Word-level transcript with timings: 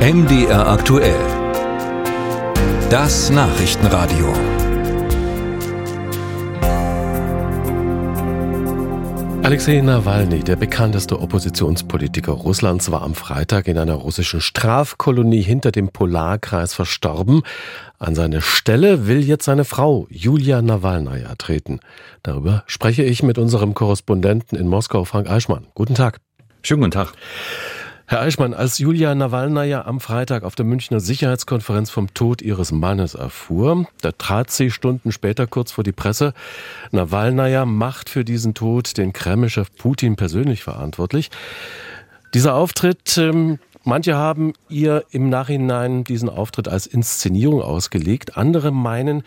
MDR 0.00 0.66
aktuell. 0.66 1.20
Das 2.88 3.28
Nachrichtenradio. 3.28 4.32
Alexei 9.42 9.82
Nawalny, 9.82 10.42
der 10.42 10.56
bekannteste 10.56 11.20
Oppositionspolitiker 11.20 12.32
Russlands, 12.32 12.90
war 12.90 13.02
am 13.02 13.14
Freitag 13.14 13.68
in 13.68 13.76
einer 13.76 13.92
russischen 13.92 14.40
Strafkolonie 14.40 15.42
hinter 15.42 15.70
dem 15.70 15.90
Polarkreis 15.90 16.72
verstorben. 16.72 17.42
An 17.98 18.14
seine 18.14 18.40
Stelle 18.40 19.06
will 19.06 19.22
jetzt 19.22 19.44
seine 19.44 19.66
Frau 19.66 20.06
Julia 20.08 20.62
Nawalnaja 20.62 21.34
treten. 21.34 21.80
Darüber 22.22 22.64
spreche 22.66 23.02
ich 23.02 23.22
mit 23.22 23.36
unserem 23.36 23.74
Korrespondenten 23.74 24.56
in 24.56 24.66
Moskau, 24.66 25.04
Frank 25.04 25.28
Eichmann. 25.28 25.66
Guten 25.74 25.94
Tag. 25.94 26.20
Schönen 26.62 26.80
guten 26.80 26.92
Tag. 26.92 27.12
Herr 28.10 28.22
Eichmann, 28.22 28.54
als 28.54 28.78
Julia 28.78 29.14
Nawalnaja 29.14 29.84
am 29.84 30.00
Freitag 30.00 30.42
auf 30.42 30.56
der 30.56 30.66
Münchner 30.66 30.98
Sicherheitskonferenz 30.98 31.90
vom 31.90 32.12
Tod 32.12 32.42
ihres 32.42 32.72
Mannes 32.72 33.14
erfuhr, 33.14 33.86
da 34.00 34.10
trat 34.10 34.50
sie 34.50 34.72
Stunden 34.72 35.12
später 35.12 35.46
kurz 35.46 35.70
vor 35.70 35.84
die 35.84 35.92
Presse. 35.92 36.34
Nawalnaja 36.90 37.64
macht 37.66 38.08
für 38.08 38.24
diesen 38.24 38.52
Tod 38.52 38.98
den 38.98 39.12
Kremlchef 39.12 39.68
Putin 39.76 40.16
persönlich 40.16 40.64
verantwortlich. 40.64 41.30
Dieser 42.34 42.56
Auftritt, 42.56 43.16
ähm, 43.16 43.60
manche 43.84 44.16
haben 44.16 44.54
ihr 44.68 45.04
im 45.12 45.28
Nachhinein 45.28 46.02
diesen 46.02 46.28
Auftritt 46.28 46.66
als 46.66 46.88
Inszenierung 46.88 47.62
ausgelegt. 47.62 48.36
Andere 48.36 48.72
meinen, 48.72 49.22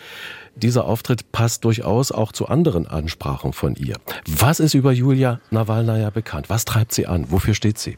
dieser 0.58 0.84
Auftritt 0.84 1.32
passt 1.32 1.64
durchaus 1.64 2.12
auch 2.12 2.34
zu 2.34 2.50
anderen 2.50 2.86
Ansprachen 2.86 3.54
von 3.54 3.76
ihr. 3.76 3.96
Was 4.28 4.60
ist 4.60 4.74
über 4.74 4.92
Julia 4.92 5.40
Nawalnaja 5.52 6.10
bekannt? 6.10 6.50
Was 6.50 6.66
treibt 6.66 6.92
sie 6.92 7.08
an? 7.08 7.32
Wofür 7.32 7.54
steht 7.54 7.78
sie? 7.78 7.96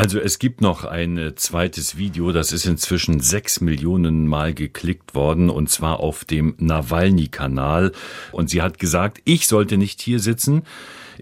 Also 0.00 0.18
es 0.18 0.38
gibt 0.38 0.62
noch 0.62 0.86
ein 0.86 1.18
äh, 1.18 1.34
zweites 1.34 1.98
Video, 1.98 2.32
das 2.32 2.52
ist 2.52 2.64
inzwischen 2.64 3.20
sechs 3.20 3.60
Millionen 3.60 4.26
Mal 4.26 4.54
geklickt 4.54 5.14
worden 5.14 5.50
und 5.50 5.68
zwar 5.68 6.00
auf 6.00 6.24
dem 6.24 6.54
Nawalny-Kanal. 6.56 7.92
Und 8.32 8.48
sie 8.48 8.62
hat 8.62 8.78
gesagt, 8.78 9.20
ich 9.26 9.46
sollte 9.46 9.76
nicht 9.76 10.00
hier 10.00 10.18
sitzen. 10.18 10.62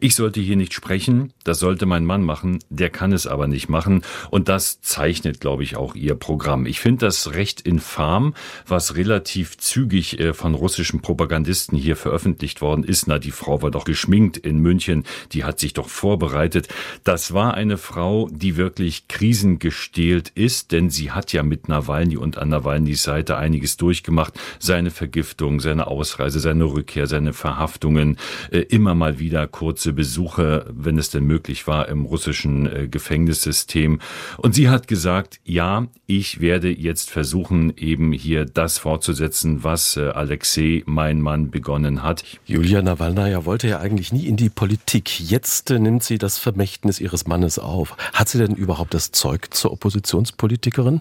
Ich 0.01 0.15
sollte 0.15 0.41
hier 0.41 0.57
nicht 0.57 0.75
sprechen, 0.75 1.33
das 1.45 1.59
sollte 1.59 1.87
mein 1.87 2.05
Mann 2.05 2.23
machen, 2.23 2.59
der 2.69 2.91
kann 2.91 3.13
es 3.13 3.27
aber 3.27 3.49
nicht 3.49 3.69
machen 3.69 4.03
und 4.31 4.49
das 4.49 4.81
zeichnet, 4.81 5.41
glaube 5.41 5.63
ich, 5.63 5.77
auch 5.77 5.95
ihr 5.95 6.15
Programm. 6.15 6.67
Ich 6.67 6.81
finde 6.81 7.07
das 7.07 7.35
recht 7.35 7.61
infam, 7.61 8.35
was 8.67 8.97
relativ 8.97 9.59
zügig 9.59 10.21
äh, 10.21 10.35
von 10.35 10.55
russischen 10.55 11.01
Propagandisten 11.01 11.77
hier 11.77 11.97
veröffentlicht 11.97 12.61
worden 12.61 12.85
ist. 12.85 13.07
Na, 13.09 13.19
die 13.19 13.31
Frau 13.31 13.63
war 13.63 13.71
doch 13.71 13.85
geschminkt 13.85 14.37
in 14.37 14.59
München, 14.59 15.05
die 15.33 15.45
hat 15.45 15.59
sich 15.59 15.73
doch 15.75 15.89
vorbereitet. 15.89 16.69
Das 17.05 17.35
war 17.35 17.55
eine 17.55 17.77
Frau, 17.77 18.29
die 18.31 18.57
wirklich 18.57 19.09
krisengestählt 19.09 20.31
ist, 20.31 20.73
denn 20.73 20.91
sie 20.91 21.11
hat 21.11 21.33
ja 21.33 21.43
mit 21.43 21.69
Nawalny 21.69 22.17
und 22.17 22.39
an 22.39 22.51
Nawalnys 22.51 23.03
Seite 23.03 23.37
einiges 23.37 23.77
durchgemacht. 23.77 24.35
Seine 24.59 24.91
Vergiftung, 24.91 25.61
seine 25.61 25.87
Ausreise, 25.87 26.41
seine 26.41 26.65
Rückkehr, 26.65 27.07
seine 27.07 27.33
Verhaftungen, 27.33 28.19
äh, 28.51 28.61
immer 28.61 28.95
mal 28.95 29.19
wieder 29.19 29.47
kurze 29.47 29.88
kurze 29.89 29.92
Besuche, 29.92 30.67
wenn 30.70 30.98
es 30.98 31.11
denn 31.11 31.25
möglich 31.25 31.67
war, 31.67 31.89
im 31.89 32.05
russischen 32.05 32.67
äh, 32.67 32.89
Gefängnissystem. 32.89 34.00
Und 34.36 34.55
sie 34.55 34.69
hat 34.69 34.86
gesagt, 34.86 35.41
ja, 35.45 35.86
ich 36.06 36.41
werde 36.41 36.69
jetzt 36.70 37.11
versuchen, 37.11 37.72
eben 37.77 38.12
hier 38.12 38.45
das 38.45 38.78
fortzusetzen, 38.78 39.64
was 39.64 39.97
äh, 39.97 40.08
Alexei, 40.08 40.83
mein 40.86 41.20
Mann, 41.20 41.50
begonnen 41.50 42.03
hat. 42.03 42.25
Julia 42.45 42.83
Nawalnaja 42.83 43.45
wollte 43.45 43.69
ja 43.69 43.78
eigentlich 43.80 44.12
nie 44.12 44.27
in 44.27 44.36
die 44.36 44.50
Politik. 44.50 45.20
Jetzt 45.20 45.70
äh, 45.70 45.78
nimmt 45.78 46.02
sie 46.02 46.19
das 46.19 46.39
Vermächtnis 46.39 47.00
ihres 47.00 47.27
Mannes 47.27 47.58
auf. 47.58 47.97
Hat 48.12 48.28
sie 48.28 48.39
denn 48.39 48.55
überhaupt 48.55 48.92
das 48.92 49.12
Zeug 49.12 49.55
zur 49.55 49.73
Oppositionspolitikerin? 49.73 51.00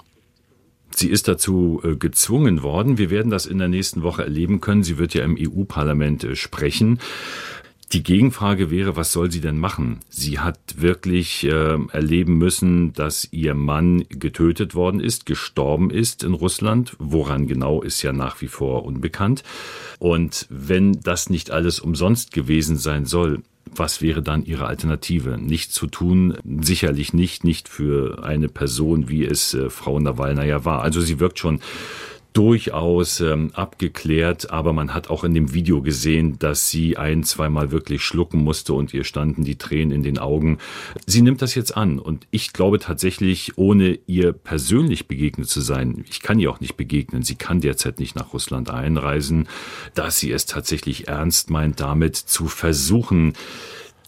Sie 0.95 1.09
ist 1.09 1.27
dazu 1.27 1.81
gezwungen 1.99 2.63
worden. 2.63 2.97
Wir 2.97 3.09
werden 3.09 3.29
das 3.29 3.45
in 3.45 3.57
der 3.57 3.67
nächsten 3.67 4.03
Woche 4.03 4.23
erleben 4.23 4.61
können. 4.61 4.83
Sie 4.83 4.97
wird 4.97 5.13
ja 5.13 5.25
im 5.25 5.37
EU-Parlament 5.37 6.25
sprechen. 6.33 6.99
Die 7.93 8.03
Gegenfrage 8.03 8.69
wäre, 8.69 8.97
was 8.97 9.13
soll 9.13 9.31
sie 9.31 9.39
denn 9.39 9.57
machen? 9.57 9.99
Sie 10.09 10.39
hat 10.39 10.59
wirklich 10.77 11.45
äh, 11.45 11.77
erleben 11.91 12.37
müssen, 12.37 12.91
dass 12.91 13.29
ihr 13.31 13.53
Mann 13.53 14.03
getötet 14.09 14.75
worden 14.75 14.99
ist, 14.99 15.25
gestorben 15.25 15.89
ist 15.89 16.23
in 16.23 16.33
Russland. 16.33 16.97
Woran 16.99 17.47
genau 17.47 17.81
ist 17.81 18.01
ja 18.01 18.11
nach 18.11 18.41
wie 18.41 18.49
vor 18.49 18.83
unbekannt. 18.83 19.43
Und 19.99 20.47
wenn 20.49 20.99
das 20.99 21.29
nicht 21.29 21.49
alles 21.51 21.79
umsonst 21.79 22.33
gewesen 22.33 22.75
sein 22.75 23.05
soll, 23.05 23.41
was 23.73 24.01
wäre 24.01 24.21
dann 24.21 24.43
ihre 24.43 24.65
Alternative? 24.65 25.37
Nichts 25.37 25.73
zu 25.73 25.87
tun, 25.87 26.37
sicherlich 26.61 27.13
nicht, 27.13 27.45
nicht 27.45 27.69
für 27.69 28.23
eine 28.23 28.49
Person, 28.49 29.07
wie 29.07 29.23
es 29.23 29.53
äh, 29.53 29.69
Frau 29.69 29.97
Nawalna 29.97 30.65
war. 30.65 30.81
Also 30.81 30.99
sie 30.99 31.21
wirkt 31.21 31.39
schon 31.39 31.61
durchaus 32.37 33.19
ähm, 33.19 33.49
abgeklärt, 33.55 34.51
aber 34.51 34.71
man 34.71 34.93
hat 34.93 35.09
auch 35.09 35.23
in 35.23 35.33
dem 35.33 35.55
Video 35.55 35.81
gesehen, 35.81 36.37
dass 36.37 36.69
sie 36.69 36.95
ein, 36.95 37.23
zweimal 37.23 37.71
wirklich 37.71 38.03
schlucken 38.03 38.43
musste 38.43 38.75
und 38.75 38.93
ihr 38.93 39.05
standen 39.05 39.43
die 39.43 39.57
Tränen 39.57 39.91
in 39.91 40.03
den 40.03 40.19
Augen. 40.19 40.59
Sie 41.07 41.23
nimmt 41.23 41.41
das 41.41 41.55
jetzt 41.55 41.75
an 41.75 41.97
und 41.97 42.27
ich 42.29 42.53
glaube 42.53 42.77
tatsächlich, 42.77 43.57
ohne 43.57 43.97
ihr 44.05 44.33
persönlich 44.33 45.07
begegnet 45.07 45.49
zu 45.49 45.61
sein, 45.61 46.05
ich 46.07 46.21
kann 46.21 46.39
ihr 46.39 46.51
auch 46.51 46.59
nicht 46.59 46.77
begegnen, 46.77 47.23
sie 47.23 47.33
kann 47.33 47.59
derzeit 47.59 47.99
nicht 47.99 48.15
nach 48.15 48.33
Russland 48.33 48.69
einreisen, 48.69 49.47
dass 49.95 50.19
sie 50.19 50.31
es 50.31 50.45
tatsächlich 50.45 51.07
ernst 51.07 51.49
meint, 51.49 51.79
damit 51.79 52.17
zu 52.17 52.45
versuchen, 52.45 53.33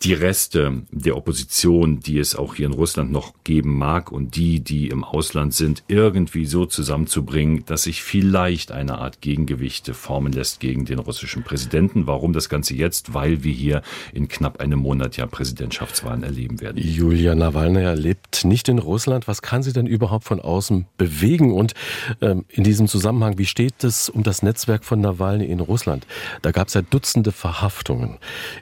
die 0.04 0.14
Reste 0.14 0.84
der 0.92 1.18
Opposition, 1.18 2.00
die 2.00 2.20
es 2.20 2.36
auch 2.36 2.56
hier 2.56 2.68
in 2.68 2.74
Russland 2.74 3.12
noch 3.12 3.34
geben 3.44 3.78
mag 3.78 4.12
und 4.12 4.36
die, 4.36 4.62
die 4.62 4.88
im 4.88 5.04
Ausland 5.04 5.54
sind, 5.54 5.84
irgendwie 5.88 6.46
so 6.46 6.66
zusammenzubringen, 6.66 7.64
dass 7.66 7.84
sich 7.84 8.02
vielleicht 8.02 8.72
eine 8.72 9.00
Art 9.00 9.22
Gegengewicht 9.22 9.90
formen 9.90 10.32
lässt 10.32 10.62
gegen 10.62 10.86
den 10.86 11.00
russischen 11.00 11.44
Präsidenten. 11.44 12.08
Warum 12.08 12.32
das 12.32 12.48
Ganze 12.48 12.76
jetzt? 12.76 13.14
Weil 13.14 13.44
wir 13.44 13.52
hier 13.52 13.82
in 14.14 14.30
knapp 14.30 14.62
einem 14.62 14.80
Monat 14.80 15.18
ja 15.18 15.26
Präsidentschaftswahlen 15.26 16.24
erleben 16.24 16.62
werden. 16.62 16.78
Julia 16.82 17.36
Nawalny 17.36 17.84
lebt 17.96 18.46
nicht 18.46 18.70
in 18.70 18.80
Russland. 18.80 19.28
Was 19.28 19.42
kann 19.42 19.64
sie 19.64 19.74
denn 19.74 19.86
überhaupt 19.86 20.24
von 20.24 20.40
außen 20.40 20.86
bewegen? 20.98 21.54
Und 21.54 21.74
ähm, 22.22 22.46
in 22.50 22.64
diesem 22.64 22.88
Zusammenhang, 22.88 23.38
wie 23.38 23.46
steht 23.46 23.84
es 23.84 24.08
um 24.10 24.24
das 24.24 24.44
Netzwerk 24.44 24.86
von 24.86 25.02
Nawalny 25.02 25.46
in 25.46 25.60
Russland? 25.60 26.08
Da 26.42 26.52
gab 26.52 26.70
es 26.70 26.74
ja 26.74 26.82
Dutzende 26.82 27.32
Verhaftungen. 27.32 28.18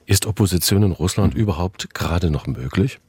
Ist 0.05 0.25
Opposition 0.25 0.83
in 0.83 0.91
Russland 0.91 1.26
Deutschland 1.27 1.35
überhaupt 1.35 1.93
gerade 1.93 2.31
noch 2.31 2.47
möglich? 2.47 2.99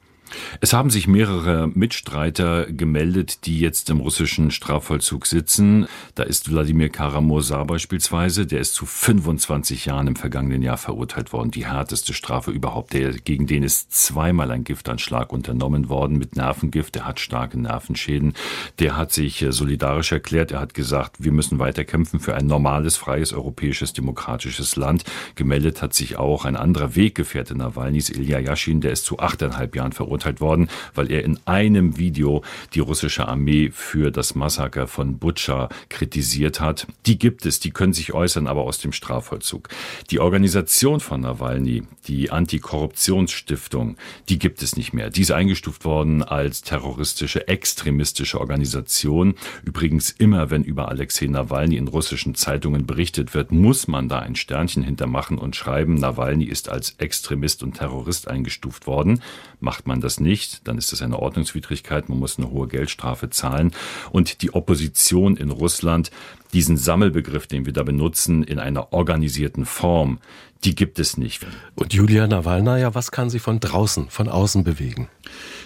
Es 0.60 0.72
haben 0.72 0.90
sich 0.90 1.08
mehrere 1.08 1.68
Mitstreiter 1.68 2.66
gemeldet, 2.66 3.46
die 3.46 3.60
jetzt 3.60 3.90
im 3.90 4.00
russischen 4.00 4.50
Strafvollzug 4.50 5.26
sitzen. 5.26 5.86
Da 6.14 6.22
ist 6.24 6.50
Wladimir 6.50 6.90
Karamursa 6.90 7.64
beispielsweise, 7.64 8.46
der 8.46 8.60
ist 8.60 8.74
zu 8.74 8.86
25 8.86 9.86
Jahren 9.86 10.06
im 10.06 10.16
vergangenen 10.16 10.62
Jahr 10.62 10.76
verurteilt 10.76 11.32
worden, 11.32 11.50
die 11.50 11.66
härteste 11.66 12.14
Strafe 12.14 12.50
überhaupt. 12.50 12.92
Der, 12.92 13.12
gegen 13.12 13.46
den 13.46 13.62
ist 13.62 13.92
zweimal 13.92 14.50
ein 14.50 14.64
Giftanschlag 14.64 15.32
unternommen 15.32 15.88
worden 15.88 16.18
mit 16.18 16.36
Nervengift. 16.36 16.94
Der 16.94 17.06
hat 17.06 17.20
starke 17.20 17.58
Nervenschäden. 17.58 18.34
Der 18.78 18.96
hat 18.96 19.12
sich 19.12 19.42
äh, 19.42 19.52
solidarisch 19.52 20.12
erklärt. 20.12 20.52
Er 20.52 20.60
hat 20.60 20.74
gesagt, 20.74 21.16
wir 21.18 21.32
müssen 21.32 21.58
weiterkämpfen 21.58 22.20
für 22.20 22.34
ein 22.34 22.46
normales, 22.46 22.96
freies, 22.96 23.32
europäisches, 23.32 23.92
demokratisches 23.92 24.76
Land. 24.76 25.04
Gemeldet 25.34 25.82
hat 25.82 25.94
sich 25.94 26.16
auch 26.16 26.44
ein 26.44 26.56
anderer 26.56 26.96
Weggefährte 26.96 27.56
Nawalnys, 27.56 28.10
Ilya 28.10 28.40
Yashin, 28.40 28.80
der 28.80 28.92
ist 28.92 29.04
zu 29.04 29.18
achteinhalb 29.18 29.74
Jahren 29.74 29.92
verurteilt 29.92 30.17
verurteilt 30.18 30.40
worden, 30.40 30.68
weil 30.94 31.10
er 31.10 31.24
in 31.24 31.38
einem 31.46 31.96
Video 31.96 32.42
die 32.74 32.80
russische 32.80 33.28
Armee 33.28 33.70
für 33.72 34.10
das 34.10 34.34
Massaker 34.34 34.86
von 34.86 35.18
Butscha 35.18 35.68
kritisiert 35.88 36.60
hat. 36.60 36.86
Die 37.06 37.18
gibt 37.18 37.46
es, 37.46 37.60
die 37.60 37.70
können 37.70 37.92
sich 37.92 38.12
äußern, 38.12 38.46
aber 38.46 38.62
aus 38.62 38.78
dem 38.78 38.92
Strafvollzug. 38.92 39.68
Die 40.10 40.20
Organisation 40.20 41.00
von 41.00 41.20
Nawalny, 41.20 41.84
die 42.06 42.30
Antikorruptionsstiftung, 42.30 43.96
die 44.28 44.38
gibt 44.38 44.62
es 44.62 44.76
nicht 44.76 44.92
mehr. 44.92 45.10
Die 45.10 45.22
ist 45.22 45.30
eingestuft 45.30 45.84
worden 45.84 46.22
als 46.22 46.62
terroristische, 46.62 47.48
extremistische 47.48 48.40
Organisation. 48.40 49.34
Übrigens 49.64 50.10
immer, 50.10 50.50
wenn 50.50 50.64
über 50.64 50.88
Alexei 50.88 51.26
Nawalny 51.26 51.76
in 51.76 51.88
russischen 51.88 52.34
Zeitungen 52.34 52.86
berichtet 52.86 53.34
wird, 53.34 53.52
muss 53.52 53.88
man 53.88 54.08
da 54.08 54.18
ein 54.18 54.36
Sternchen 54.36 54.82
hintermachen 54.82 55.38
und 55.38 55.56
schreiben, 55.56 55.94
Nawalny 55.94 56.44
ist 56.44 56.68
als 56.68 56.94
Extremist 56.98 57.62
und 57.62 57.76
Terrorist 57.76 58.28
eingestuft 58.28 58.86
worden. 58.86 59.20
Macht 59.60 59.86
man 59.86 60.00
das 60.00 60.07
das 60.08 60.20
nicht, 60.20 60.66
dann 60.66 60.78
ist 60.78 60.90
das 60.90 61.02
eine 61.02 61.18
Ordnungswidrigkeit, 61.18 62.08
man 62.08 62.18
muss 62.18 62.38
eine 62.38 62.50
hohe 62.50 62.66
Geldstrafe 62.66 63.28
zahlen. 63.28 63.72
Und 64.10 64.40
die 64.40 64.54
Opposition 64.54 65.36
in 65.36 65.50
Russland, 65.50 66.10
diesen 66.54 66.78
Sammelbegriff, 66.78 67.46
den 67.46 67.66
wir 67.66 67.74
da 67.74 67.82
benutzen, 67.82 68.42
in 68.42 68.58
einer 68.58 68.94
organisierten 68.94 69.66
Form, 69.66 70.18
die 70.64 70.74
gibt 70.74 70.98
es 70.98 71.16
nicht. 71.16 71.46
Und 71.74 71.94
Julia 71.94 72.26
Nawalnaja, 72.26 72.94
was 72.94 73.10
kann 73.10 73.30
sie 73.30 73.38
von 73.38 73.60
draußen, 73.60 74.08
von 74.10 74.28
außen 74.28 74.64
bewegen? 74.64 75.08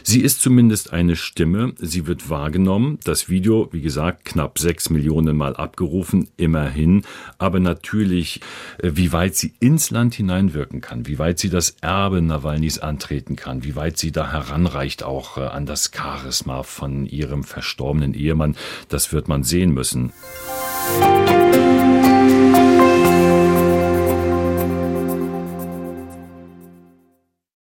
Sie 0.02 0.20
ist 0.20 0.40
zumindest 0.40 0.92
eine 0.92 1.16
Stimme. 1.16 1.74
Sie 1.78 2.06
wird 2.06 2.28
wahrgenommen. 2.28 2.98
Das 3.04 3.28
Video, 3.28 3.68
wie 3.72 3.80
gesagt, 3.80 4.24
knapp 4.24 4.58
sechs 4.58 4.90
Millionen 4.90 5.36
Mal 5.36 5.56
abgerufen, 5.56 6.28
immerhin. 6.36 7.02
Aber 7.38 7.60
natürlich, 7.60 8.40
äh, 8.78 8.90
wie 8.94 9.12
weit 9.12 9.36
sie 9.36 9.54
ins 9.60 9.90
Land 9.90 10.14
hineinwirken 10.14 10.80
kann, 10.80 11.06
wie 11.06 11.18
weit 11.18 11.38
sie 11.38 11.50
das 11.50 11.76
Erbe 11.80 12.20
Nawalnys 12.20 12.78
antreten 12.78 13.36
kann, 13.36 13.64
wie 13.64 13.76
weit 13.76 13.96
sie 13.96 14.12
da 14.12 14.32
heranreicht 14.32 15.04
auch 15.04 15.38
äh, 15.38 15.42
an 15.42 15.66
das 15.66 15.90
Charisma 15.94 16.64
von 16.64 17.06
ihrem 17.06 17.44
verstorbenen 17.44 18.14
Ehemann, 18.14 18.56
das 18.88 19.12
wird 19.12 19.28
man 19.28 19.44
sehen 19.44 19.72
müssen. 19.72 20.12
Musik 20.98 21.71